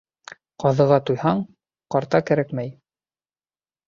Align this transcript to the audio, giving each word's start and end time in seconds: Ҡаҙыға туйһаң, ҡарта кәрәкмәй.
Ҡаҙыға 0.61 0.95
туйһаң, 1.09 1.43
ҡарта 1.97 2.21
кәрәкмәй. 2.31 2.73